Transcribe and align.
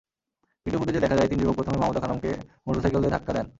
Video 0.65 0.79
ফুটেজে 0.81 0.99
দেখা 1.03 1.15
যায়, 1.17 1.29
তিন 1.31 1.37
যুবক 1.41 1.55
প্রথমে 1.57 1.77
মাহমুদা 1.81 2.01
খানমকে 2.03 2.31
মোটরসাইকেল 2.65 2.99
দিয়ে 3.03 3.13
ধাক্কা 3.15 3.31
দেন। 3.37 3.47